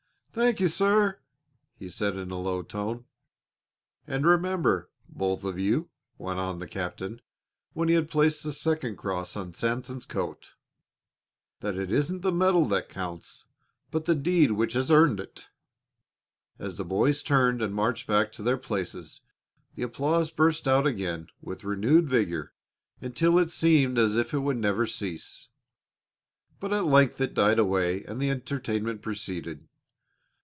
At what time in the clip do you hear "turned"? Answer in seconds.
17.21-17.61